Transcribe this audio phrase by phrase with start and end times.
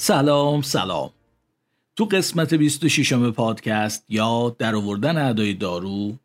[0.00, 1.10] سلام سلام.
[1.96, 6.16] تو قسمت 26 پادکست یا در آوردن اعدای دارو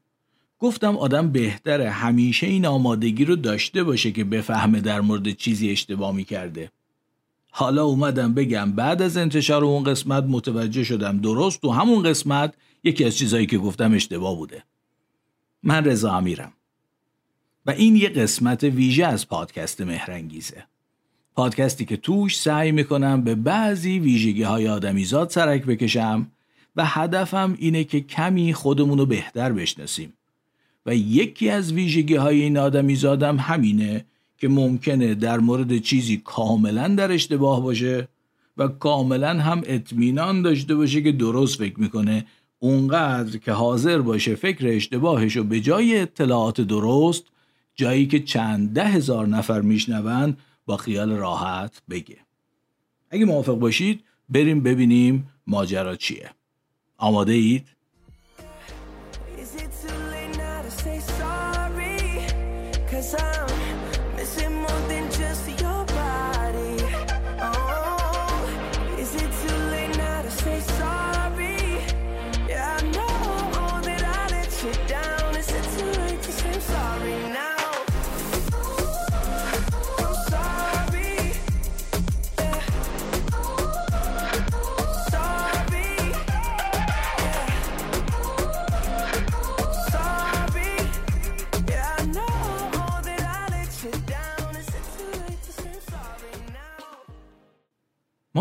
[0.59, 6.16] گفتم آدم بهتره همیشه این آمادگی رو داشته باشه که بفهمه در مورد چیزی اشتباه
[6.16, 6.72] می‌کرده.
[7.52, 12.53] حالا اومدم بگم بعد از انتشار اون قسمت متوجه شدم درست تو همون قسمت
[12.84, 14.64] یکی از چیزهایی که گفتم اشتباه بوده.
[15.64, 16.53] من رضا امیرم.
[17.66, 20.72] و این یه قسمت ویژه از پادکست مهرنگیزه.
[21.36, 26.28] پادکستی که توش سعی می‌کنم به بعضی ویژگی های آدمیزاد سرک بکشم
[26.75, 30.14] و هدفم اینه که کمی خودمون رو بهتر بشناسیم.
[30.86, 34.06] و یکی از ویژگی های این آدمیزادم همینه
[34.38, 38.08] که ممکنه در مورد چیزی کاملا در اشتباه باشه
[38.58, 42.25] و کاملا هم اطمینان داشته باشه که درست فکر می‌کنه.
[42.59, 47.23] اونقدر که حاضر باشه فکر اشتباهش رو به جای اطلاعات درست
[47.75, 52.17] جایی که چند ده هزار نفر میشنوند با خیال راحت بگه
[53.09, 56.31] اگه موافق باشید بریم ببینیم ماجرا چیه
[56.97, 57.67] آماده اید؟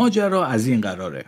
[0.03, 1.25] ماجرا از این قراره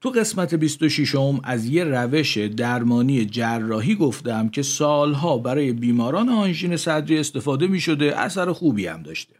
[0.00, 6.76] تو قسمت 26 م از یه روش درمانی جراحی گفتم که سالها برای بیماران آنژین
[6.76, 9.34] صدری استفاده می شده اثر خوبی هم داشته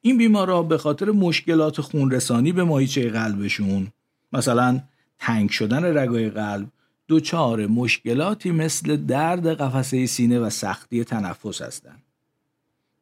[0.00, 3.88] این بیمارا به خاطر مشکلات خونرسانی به ماهیچه قلبشون
[4.32, 4.80] مثلا
[5.18, 6.68] تنگ شدن رگای قلب
[7.08, 12.02] دچار مشکلاتی مثل درد قفسه سینه و سختی تنفس هستند.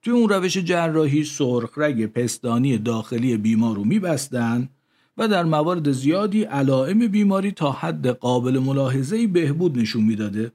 [0.06, 4.68] توی اون روش جراحی سرخ رگ پستانی داخلی بیمار رو میبستن
[5.16, 10.52] و در موارد زیادی علائم بیماری تا حد قابل ملاحظه بهبود نشون می‌داده.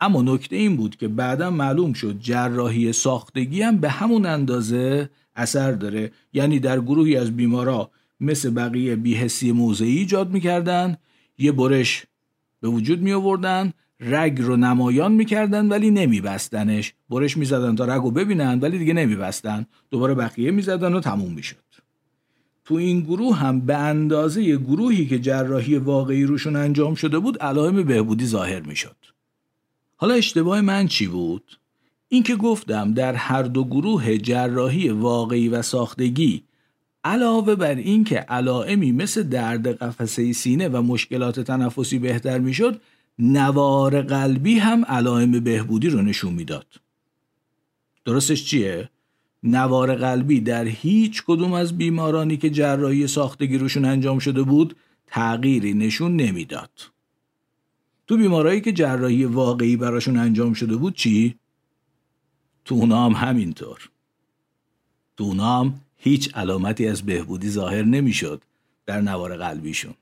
[0.00, 5.72] اما نکته این بود که بعدا معلوم شد جراحی ساختگی هم به همون اندازه اثر
[5.72, 7.90] داره یعنی در گروهی از بیمارا
[8.20, 10.96] مثل بقیه بیهسی موضعی ایجاد می‌کردن
[11.38, 12.06] یه برش
[12.60, 16.94] به وجود می آوردن رگ رو نمایان می‌کردن ولی نمیبستنش.
[17.10, 19.66] برش می‌زدن تا رگ رو ببینن ولی دیگه نمیبستن.
[19.90, 21.56] دوباره بقیه می‌زدن و تموم می‌شد.
[22.64, 27.82] تو این گروه هم به اندازه گروهی که جراحی واقعی روشون انجام شده بود علائم
[27.82, 28.96] بهبودی ظاهر می‌شد.
[29.96, 31.58] حالا اشتباه من چی بود؟
[32.08, 36.42] اینکه گفتم در هر دو گروه جراحی واقعی و ساختگی
[37.04, 42.80] علاوه بر اینکه علائمی مثل درد قفسه سینه و مشکلات تنفسی بهتر می‌شد
[43.18, 46.66] نوار قلبی هم علائم بهبودی رو نشون می‌داد.
[48.04, 48.90] درستش چیه؟
[49.42, 55.74] نوار قلبی در هیچ کدوم از بیمارانی که جراحی ساختگی روشون انجام شده بود تغییری
[55.74, 56.70] نشون نمی‌داد.
[58.06, 61.34] تو بیمارایی که جراحی واقعی براشون انجام شده بود چی؟
[62.64, 63.90] تو اونا هم همینطور.
[65.16, 68.42] تو اونا هم هیچ علامتی از بهبودی ظاهر نمی‌شد
[68.86, 69.94] در نوار قلبیشون.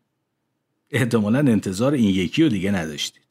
[0.90, 3.22] احتمالا انتظار این یکی رو دیگه نداشتید.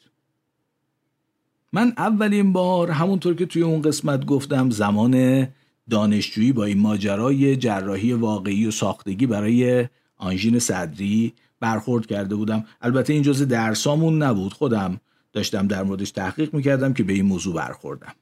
[1.74, 5.48] من اولین بار همونطور که توی اون قسمت گفتم زمان
[5.90, 12.66] دانشجویی با این ماجرای جراحی واقعی و ساختگی برای آنژین صدری برخورد کرده بودم.
[12.82, 14.54] البته این جزء درسامون نبود.
[14.54, 15.00] خودم
[15.34, 18.14] داشتم در موردش تحقیق می‌کردم که به این موضوع برخوردم.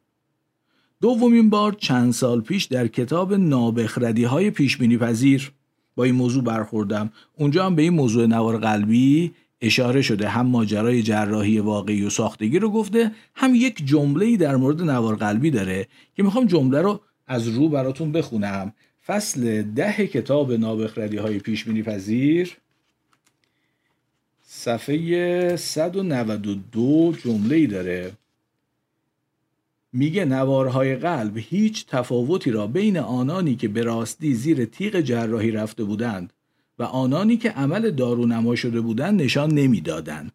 [1.01, 5.51] دومین بار چند سال پیش در کتاب نابخردی های پیش پذیر
[5.96, 7.12] با این موضوع برخوردم.
[7.38, 10.30] اونجا هم به این موضوع نوار قلبی اشاره شده.
[10.30, 15.52] هم ماجرای جراحی واقعی و ساختگی رو گفته هم یک جمله در مورد نوار قلبی
[15.52, 18.74] داره که می‌خوام جمله رو از رو براتون بخونم.
[19.06, 22.58] فصل ده کتاب نابخردی های پیش پذیر
[24.44, 28.12] صفحه 192 جمله ای داره.
[29.94, 35.84] میگه نوارهای قلب هیچ تفاوتی را بین آنانی که به راستی زیر تیغ جراحی رفته
[35.84, 36.34] بودند
[36.80, 40.32] و آنانی که عمل دارونما شده بودند نشان نمی‌دادند.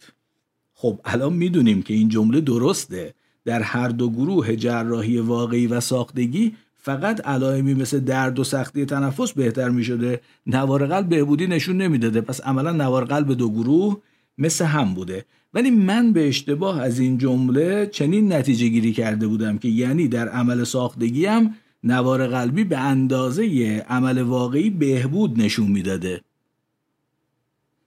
[0.75, 3.15] خب الان می‌دونیم که این جمله درسته.
[3.45, 9.33] در هر دو گروه جراحی واقعی و ساختگی فقط علائمی مثل درد و سختی تنفس
[9.33, 12.21] بهتر می شده نوار قلب بهبودی نشون نمی‌داده.
[12.21, 13.97] پس عملا نوار قلب دو گروه
[14.39, 15.25] مثل هم بوده.
[15.55, 20.29] ولی من به اشتباه از این جمله چنین نتیجه گیری کرده بودم که یعنی در
[20.29, 21.55] عمل ساختگی هم
[21.85, 23.45] نوار قلبی به اندازه
[23.89, 26.21] عمل واقعی بهبود نشون می‌داده.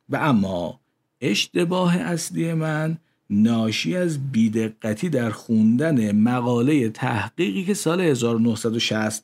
[0.09, 0.79] و اما
[1.21, 2.97] اشتباه اصلی من
[3.29, 9.23] ناشی از بیدقتی در خوندن مقاله تحقیقی که سال 1960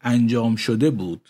[0.00, 1.20] انجام شده بود.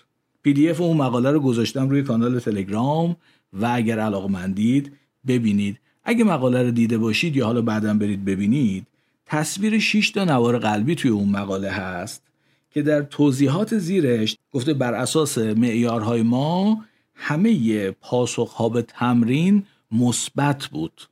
[0.43, 3.17] پی دی اف اون مقاله رو گذاشتم روی کانال تلگرام
[3.53, 4.93] و اگر علاقه مندید
[5.27, 5.79] ببینید.
[6.05, 8.87] اگه مقاله رو دیده باشید یا حالا بعدا برید ببینید
[9.27, 12.23] تصویر 6 تا نوار قلبی توی اون مقاله هست
[12.71, 16.85] که در توضیحات زیرش گفته بر اساس معیارهای ما
[17.15, 19.63] همه پاسخ به تمرین
[19.93, 21.03] مثبت بود.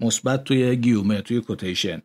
[0.00, 2.02] مثبت توی گیومه توی کوتیشن.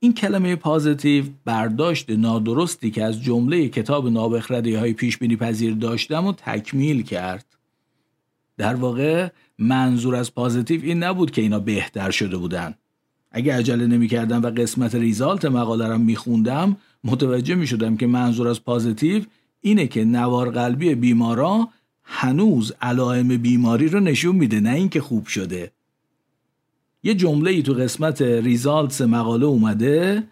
[0.00, 6.26] این کلمه پازیتیو برداشت نادرستی که از جمله کتاب نابخردی های پیش بینی پذیر داشتم
[6.26, 7.46] و تکمیل کرد.
[8.60, 9.28] در واقع
[9.58, 12.74] منظور از پازیتیو این نبود که اینا بهتر شده بودن.
[13.32, 18.06] اگه عجله نمی کردم و قسمت ریزالت مقاله رو می خوندم متوجه می شدم که
[18.06, 19.22] منظور از پازیتیو
[19.60, 21.68] اینه که نوار قلبی بیمارا
[22.02, 25.70] هنوز علائم بیماری رو نشون میده نه اینکه خوب شده.
[27.02, 30.22] یه جمله ای تو قسمت ریزالتس مقاله اومده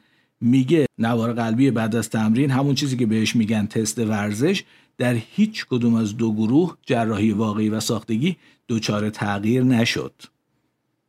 [0.41, 4.65] میگه نوار قلبی بعد از تمرین همون چیزی که بهش میگن تست ورزش
[4.99, 8.37] در هیچ کدوم از دو گروه جراحی واقعی و ساختگی
[8.69, 10.13] دچار تغییر نشد.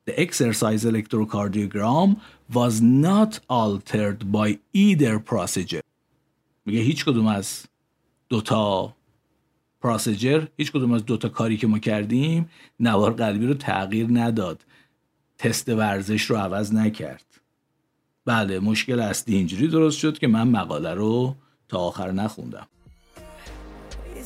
[0.10, 2.10] The exercise electrocardiogram
[2.54, 5.84] was not altered by either procedure.
[6.66, 7.66] میگه هیچ کدوم از
[8.30, 8.96] دوتا
[9.82, 12.50] پراسجر هیچ کدوم از دوتا کاری که ما کردیم
[12.80, 14.66] نوار قلبی رو تغییر نداد
[15.38, 17.26] تست ورزش رو عوض نکرد
[18.26, 21.36] بله مشکل اصلی اینجوری درست شد که من مقاله رو
[21.68, 22.68] تا آخر نخوندم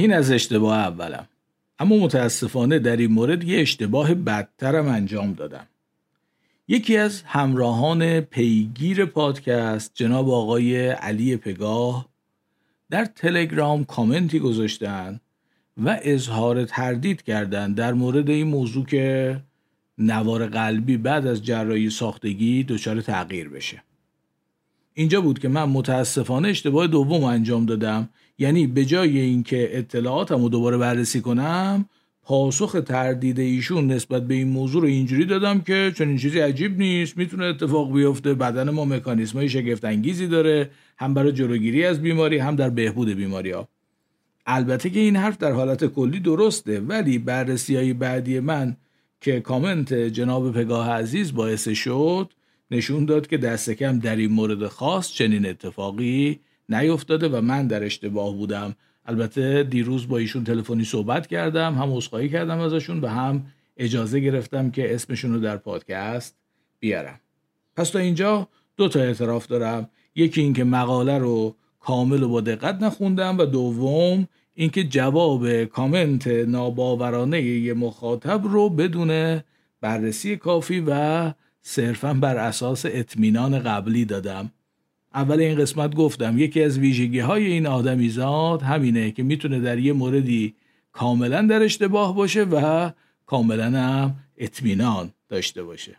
[0.00, 1.26] این از اشتباه اولم.
[1.78, 5.66] اما متاسفانه در این مورد یه اشتباه بدترم انجام دادم.
[6.68, 12.08] یکی از همراهان پیگیر پادکست جناب آقای علی پگاه
[12.90, 15.20] در تلگرام کامنتی گذاشتن
[15.76, 19.40] و اظهار تردید کردند در مورد این موضوع که
[19.98, 23.82] نوار قلبی بعد از جراحی ساختگی دچار تغییر بشه.
[24.94, 28.08] اینجا بود که من متاسفانه اشتباه دوم انجام دادم.
[28.38, 31.88] یعنی به جای اینکه اطلاعاتم رو دوباره بررسی کنم
[32.22, 36.78] پاسخ تردید ایشون نسبت به این موضوع رو اینجوری دادم که چون این چیزی عجیب
[36.78, 42.02] نیست می‌تونه اتفاق بیفته بدن ما مکانیسم های شگفت انگیزی داره هم برای جلوگیری از
[42.02, 43.68] بیماری هم در بهبود بیماری ها.
[44.46, 48.76] البته که این حرف در حالت کلی درسته ولی بررسی های بعدی من
[49.20, 52.32] که کامنت جناب پگاه عزیز باعث شد
[52.70, 57.84] نشون داد که دست کم در این مورد خاص چنین اتفاقی نیفتاده و من در
[57.84, 58.74] اشتباه بودم.
[59.06, 63.46] البته دیروز با ایشون تلفنی صحبت کردم هم عذرخواهی کردم ازشون و هم
[63.76, 66.36] اجازه گرفتم که اسمشون رو در پادکست
[66.80, 67.20] بیارم.
[67.76, 69.88] پس تا اینجا دو تا اعتراف دارم.
[70.14, 77.42] یکی اینکه مقاله رو کامل و با دقت نخوندم و دوم اینکه جواب کامنت ناباورانه
[77.42, 79.40] یه مخاطب رو بدون
[79.80, 84.50] بررسی کافی و صرفا بر اساس اطمینان قبلی دادم.
[85.14, 89.92] اول این قسمت گفتم یکی از ویژگی های این آدمیزاد همینه که می‌تونه در یه
[89.92, 90.54] موردی
[90.92, 92.90] کاملا در اشتباه باشه و
[93.26, 95.96] کاملا هم اطمینان داشته باشه.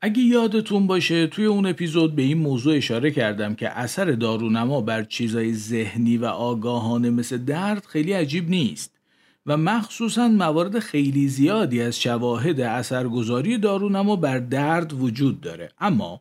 [0.00, 5.02] اگه یادتون باشه توی اون اپیزود به این موضوع اشاره کردم که اثر دارونما بر
[5.02, 8.98] چیزای ذهنی و آگاهانه مثل درد خیلی عجیب نیست.
[9.46, 15.72] و مخصوصا موارد خیلی زیادی از شواهد اثرگذاری دارونما بر درد وجود داره.
[15.80, 16.20] اما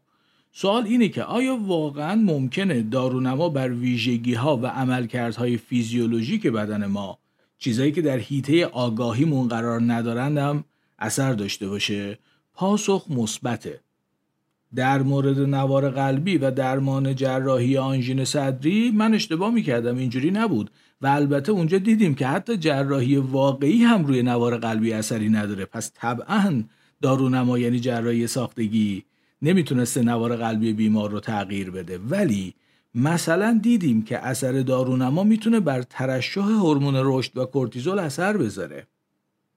[0.51, 7.18] سوال اینه که آیا واقعا ممکنه دارونما بر ویژگی ها و عملکردهای فیزیولوژیک بدن ما
[7.58, 10.63] چیزایی که در حیطه آگاهیمون قرار ندارندم
[11.00, 12.18] اثر داشته باشه؟
[12.54, 13.80] پاسخ مثبته.
[14.75, 20.72] در مورد نوار قلبی و درمان جراحی آنژین صدری من اشتباه می‌کردم اینجوری نبود.
[21.01, 25.65] و البته اونجا دیدیم که حتی جراحی واقعی هم روی نوار قلبی اثری نداره.
[25.65, 26.63] پس طبعا
[27.01, 29.03] دارونما یعنی جراحی ساختگی
[29.41, 31.98] نمی‌تونسته نوار قلبی بیمار رو تغییر بده.
[31.98, 32.53] ولی
[32.96, 38.88] مثلا دیدیم که اثر دارونما می‌تونه بر ترشح هورمون رشد و کورتیزول اثر بذاره.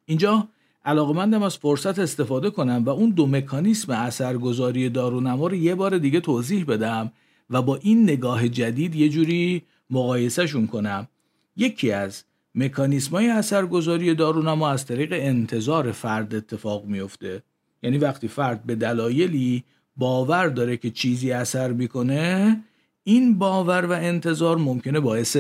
[0.07, 0.49] اینجا
[0.85, 6.21] علاقمندم از فرصت استفاده کنم و اون دو مکانیسم اثرگذاری دارونما رو یه بار دیگه
[6.21, 7.13] توضیح بدم
[7.51, 11.09] و با این نگاه جدید یه جوری مقایسهشون کنم.
[11.57, 17.43] یکی از مکانیسم های اثرگذاری دارونما از طریق انتظار فرد اتفاق میفته
[17.83, 19.65] یعنی وقتی فرد به دلایلی
[19.97, 22.61] باور داره که چیزی اثر می‌کنه
[23.05, 25.37] این باور و انتظار ممکنه باعث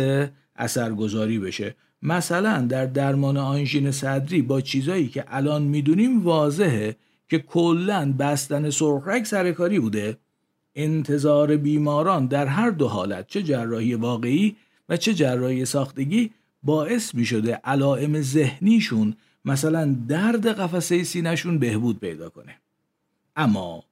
[0.56, 1.74] اثرگذاری بشه.
[2.02, 6.96] مثلا در درمان آنژین صدری با چیزایی که الان می‌دونیم واضحه
[7.28, 10.16] که کلا بستن سرخرگ سرکاری بوده.
[10.74, 14.56] انتظار بیماران در هر دو حالت چه جراحی واقعی
[14.88, 16.30] و چه جراحی ساختگی
[16.62, 22.56] باعث می شده علائم ذهنیشون مثلا درد قفسه سینهشون بهبود پیدا کنه.
[23.36, 23.84] اما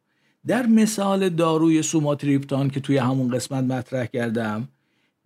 [0.47, 4.69] در مثال داروی سوماتریپتان که توی همون قسمت مطرح کردم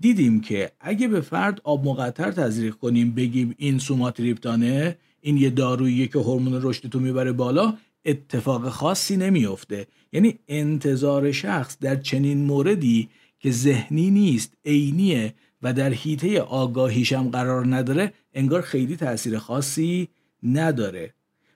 [0.01, 6.07] دیدیم که اگه به فرد آب مقطر تزریق کنیم بگیم این سوماتریپتانه این یه داروییه
[6.07, 9.87] که هورمون رشد تو می‌بره بالا اتفاق خاصی نمیافته.
[10.13, 13.09] یعنی انتظار شخص در چنین موردی
[13.41, 20.09] که ذهنی نیست عینیه و در حیطه آگاهیشم قرار نداره انگار خیلی تاثیر خاصی
[20.43, 21.15] نداره.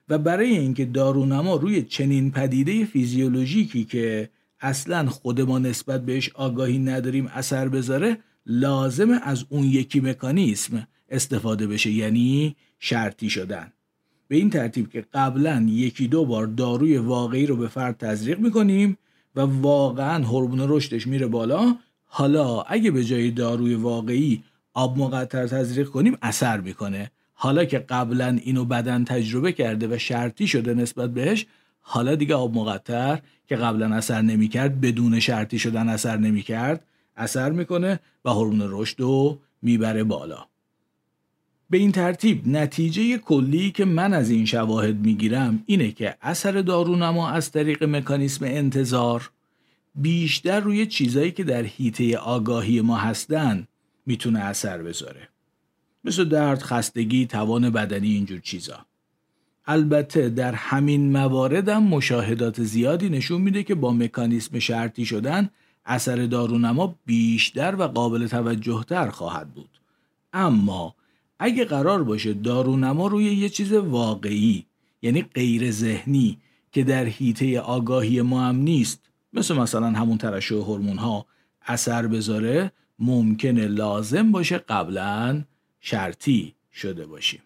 [0.09, 4.29] و برای اینکه دارونما روی چنین پدیده فیزیولوژیکی که
[4.59, 11.67] اصلا خود ما نسبت بهش آگاهی نداریم اثر بذاره لازم از اون یکی مکانیسم استفاده
[11.67, 13.73] بشه یعنی شرطی شدن.
[14.27, 18.97] به این ترتیب که قبلا یکی دو بار داروی واقعی رو به فرد تزریق می‌کنیم
[19.35, 21.77] و واقعا هورمون رشدش میره بالا
[22.13, 27.11] حالا اگه به جای داروی واقعی آب مقطر تزریق کنیم اثر می‌کنه.
[27.33, 31.45] حالا که قبلا اینو بدن تجربه کرده و شرطی شده نسبت بهش
[31.81, 36.85] حالا دیگه آب مقطر که قبلا اثر نمی‌کرد بدون شرطی شدن اثر نمی‌کرد
[37.17, 40.45] اثر می‌کنه و هورمون رشد رو می‌بره بالا.
[41.69, 47.29] به این ترتیب نتیجه کلی که من از این شواهد می‌گیرم اینه که اثر دارونما
[47.29, 49.31] از طریق مکانیسم انتظار
[49.95, 53.67] بیشتر روی چیزایی که در حیطه آگاهی ما هستن
[54.05, 55.29] می‌تونه اثر بذاره.
[56.03, 58.85] مثل درد، خستگی، توان بدنی اینجور چیزا.
[59.65, 65.49] البته در همین مواردم مشاهدات زیادی نشون میده که با مکانیسم شرطی شدن
[65.85, 69.69] اثر دارونما بیشتر و قابل توجه تر خواهد بود.
[70.33, 70.95] اما
[71.39, 74.65] اگه قرار باشه دارونما روی یه چیز واقعی
[75.01, 76.37] یعنی غیر ذهنی
[76.71, 81.25] که در حیطه آگاهی ما هم نیست مثل مثلا همون ترشح هورمون ها
[81.65, 85.43] اثر بذاره ممکنه لازم باشه قبلا
[85.79, 87.41] شرطی شده باشیم.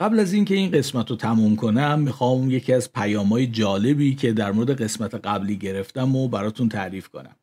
[0.00, 4.52] قبل از اینکه این قسمت رو تموم کنم می‌خوام یکی از پیامهای جالبی که در
[4.52, 7.36] مورد قسمت قبلی گرفتم و براتون تعریف کنم.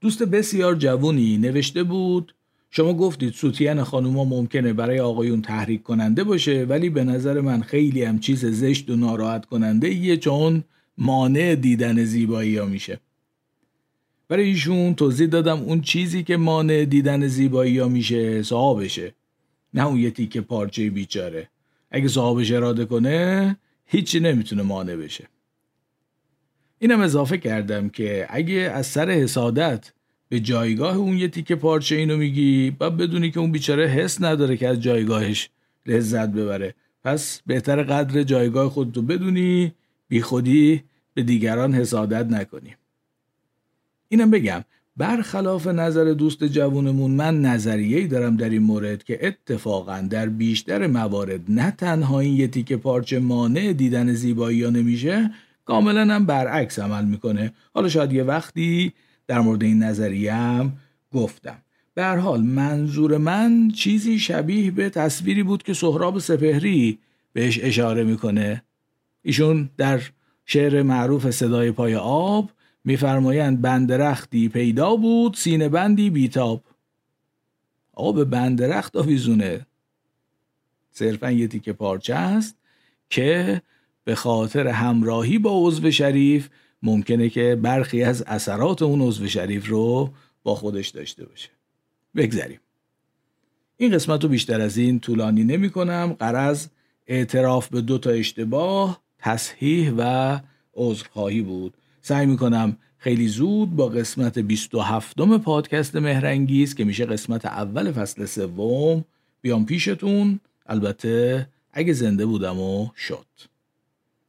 [0.00, 2.34] دوست بسیار جوونی نوشته بود
[2.70, 8.04] شما گفتید سوتین خانوما ممکنه برای آقایون تحریک کننده باشه ولی به نظر من خیلی
[8.04, 10.64] هم چیز زشت و ناراحت کننده یه چون
[10.98, 13.00] مانع دیدن زیبایی ها میشه.
[14.28, 19.14] برای ایشون توضیح دادم اون چیزی که مانع دیدن زیبایی ها میشه صاحبشه.
[19.74, 21.48] نه اون یه تیکه پارچه بیچاره.
[21.92, 23.56] اگه صاحبش اراده کنه
[23.86, 25.28] هیچی نمی‌تونه مانع بشه.
[26.78, 29.92] اینم اضافه کردم که اگه از سر حسادت
[30.28, 34.56] به جایگاه اون یه تیکه پارچه اینو میگی باید بدونی که اون بیچاره حس نداره
[34.56, 35.50] که از جایگاهش
[35.86, 36.74] لذت ببره.
[37.04, 39.72] پس بهتر قدر جایگاه خودتو بدونی
[40.08, 40.82] بی خودی
[41.14, 42.76] به دیگران حسادت نکنی.
[44.08, 44.64] اینم بگم
[44.96, 50.86] برخلاف نظر دوست جوونمون من نظریه ای دارم در این مورد که اتفاقا در بیشتر
[50.86, 55.30] موارد نه تنها این یه تیکه پارچه مانع دیدن زیبایی ها نمیشه
[55.64, 57.52] کاملا هم برعکس عمل می‌کنه.
[57.74, 58.92] حالا شاید یه وقتی
[59.26, 60.72] در مورد این نظریه هم
[61.12, 61.58] گفتم.
[61.94, 66.98] به حال منظور من چیزی شبیه به تصویری بود که سهراب سپهری
[67.32, 68.62] بهش اشاره می‌کنه.
[69.22, 70.00] ایشون در
[70.46, 72.50] شعر معروف صدای پای آب
[72.84, 76.64] میفرمایند بندرختی پیدا بود سینه بندی بیتاب.
[78.14, 79.66] به بندرخت آویزونه.
[80.90, 82.56] صرفا یه تیکه پارچه است
[83.10, 83.62] که
[84.04, 86.48] به خاطر همراهی با عضو شریف
[86.82, 90.10] ممکنه که برخی از اثرات اون عضو شریف رو
[90.42, 91.50] با خودش داشته باشه.
[92.16, 92.60] بگذریم.
[93.76, 96.16] این قسمت رو بیشتر از این طولانی نمی کنم.
[96.18, 96.66] قرض
[97.06, 100.40] اعتراف به دو تا اشتباه تصحیح و
[100.74, 101.74] عذرخواهی بود.
[102.02, 108.26] سعی می کنم خیلی زود با قسمت 27 پادکست مهرنگیز که میشه قسمت اول فصل
[108.26, 109.04] سوم
[109.40, 110.40] بیام پیشتون.
[110.66, 113.26] البته اگه زنده بودم و شد.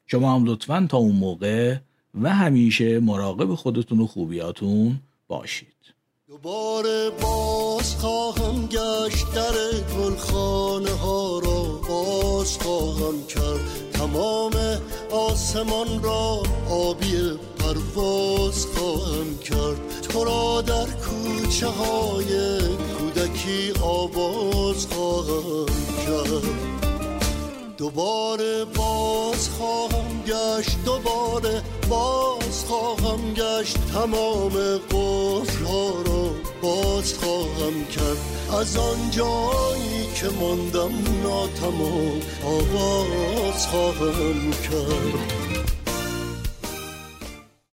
[0.05, 1.77] شما هم لطفا تا اون موقع
[2.21, 5.67] و همیشه مراقب خودتون و خوبیاتون باشید.
[6.27, 9.53] دوباره باز خواهم گشت در
[9.97, 11.81] گلخانه ها را.
[11.89, 14.53] باز خواهم کرد تمام
[15.11, 16.43] آسمان را.
[16.69, 20.01] آبی پرواز خواهم کرد.
[20.01, 22.59] تو را در کوچه های
[22.97, 25.65] کودکی آواز خواهم
[26.05, 26.43] کرد.
[27.77, 33.77] دوباره باز خواهم گشت دوباره باز خواهم گشت.
[33.93, 36.29] تمام قفل ها را
[36.61, 38.17] باز خواهم کرد.
[38.59, 40.91] از آن جایی که ماندم
[41.23, 45.42] ناتمام آواز خواهم کرد.